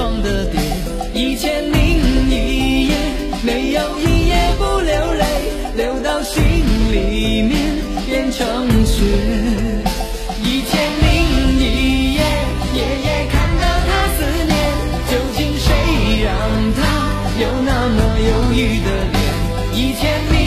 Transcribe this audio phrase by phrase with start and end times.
[0.00, 0.58] 不成双的蝶。
[1.12, 1.78] 一千零
[2.30, 2.94] 一夜，
[3.44, 5.24] 没有一夜不流泪，
[5.76, 6.42] 流到心
[6.90, 7.52] 里面
[8.06, 8.46] 变成
[8.86, 9.04] 雪。
[10.42, 11.06] 一千零
[11.58, 12.20] 一夜，
[12.74, 14.54] 夜夜看到他思念，
[15.10, 15.68] 究竟谁
[16.24, 16.28] 让
[16.74, 16.78] 他
[17.38, 19.20] 有那么忧郁的脸？
[19.74, 20.39] 一千零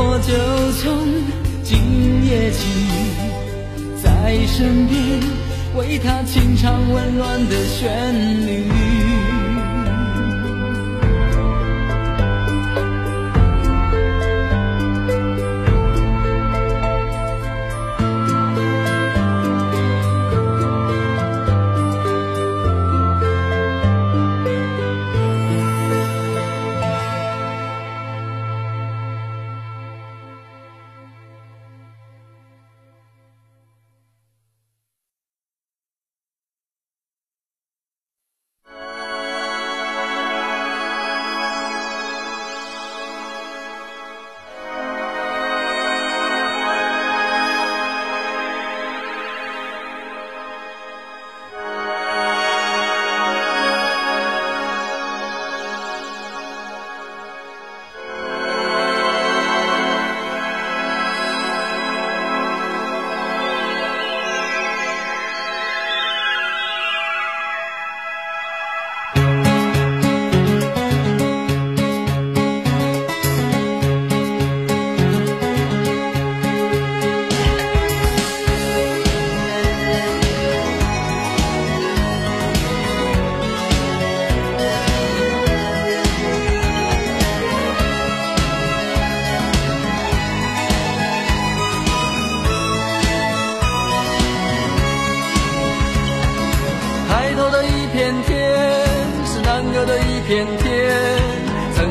[0.00, 0.30] 我就
[0.80, 0.86] 从
[1.64, 2.68] 今夜起，
[4.00, 4.96] 在身边
[5.74, 9.37] 为他轻唱温暖的旋律。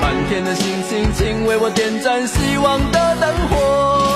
[0.00, 4.07] 满天的星星，请为我点燃希望的灯火。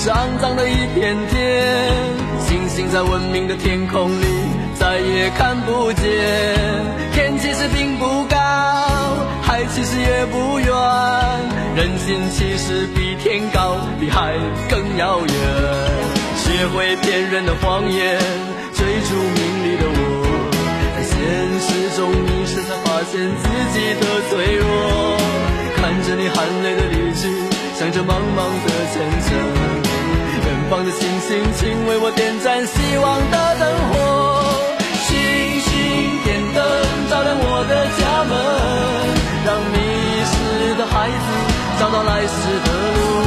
[0.00, 1.84] 是肮脏的一片天，
[2.46, 4.24] 星星在文明的天空里
[4.78, 6.04] 再也看不见。
[7.12, 8.36] 天其实并不高，
[9.42, 10.72] 海其实也不远，
[11.74, 14.34] 人心其实比天高，比海
[14.70, 15.34] 更遥远。
[16.36, 18.20] 学会骗人的谎言，
[18.74, 19.98] 追逐名利的我，
[20.94, 21.18] 在现
[21.58, 25.18] 实中迷失，才发现自己的脆弱。
[25.74, 27.28] 看着你含泪的离去，
[27.74, 29.77] 想着茫茫的前程，
[30.70, 33.96] 望着星星，请为我点赞，希望的灯火，
[35.08, 35.72] 星星
[36.24, 36.62] 点灯，
[37.08, 38.36] 照亮我的家门，
[39.46, 39.76] 让迷
[40.28, 41.26] 失的孩子
[41.80, 43.17] 找到来时的路。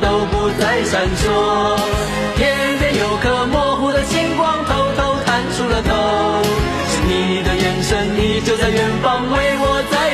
[0.00, 1.76] 都不再闪烁。
[2.36, 6.42] 天边有颗模糊的星光偷偷探出了头。
[6.90, 10.07] 是你的眼神依旧在远方为我在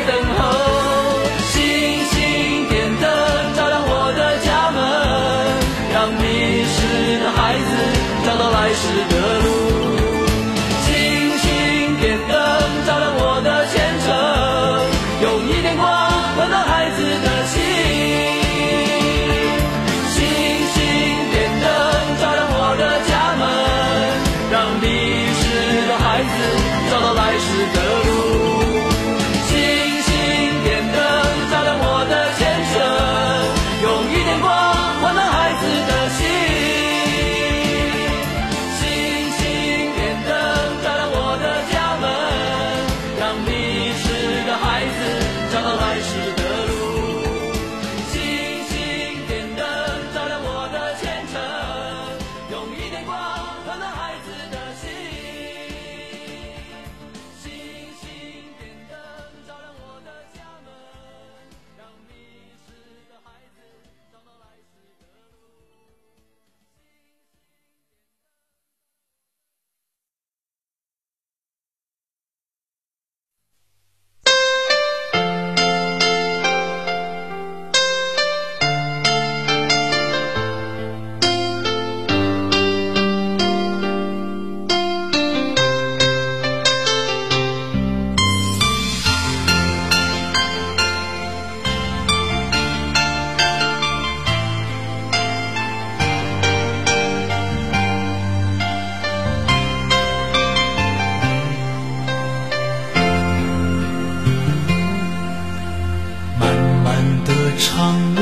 [107.59, 108.21] 长路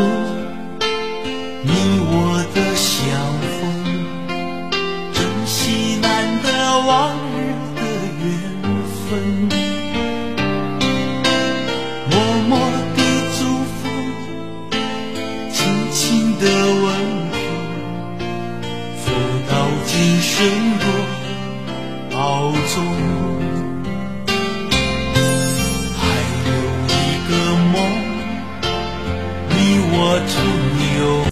[1.63, 1.71] 你
[2.05, 2.91] 我的相
[3.59, 3.61] 逢
[5.13, 6.09] 珍惜难
[6.43, 6.47] 得
[6.87, 6.91] 往
[7.33, 7.41] 日
[7.77, 7.81] 的
[8.21, 8.25] 缘
[9.09, 9.53] 分。
[12.11, 12.13] 默
[12.49, 12.53] 默
[12.97, 12.99] 的
[13.39, 13.81] 祝福
[15.53, 15.61] 轻
[15.93, 15.99] 轻
[16.39, 16.45] 的
[16.83, 16.87] 问
[17.33, 17.37] 候
[19.05, 19.07] 走
[19.49, 19.53] 到
[19.87, 20.33] 今生
[20.79, 20.85] 多
[22.11, 23.32] 保重